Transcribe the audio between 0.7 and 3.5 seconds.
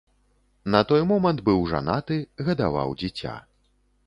На той момант быў жанаты, гадаваў дзіця.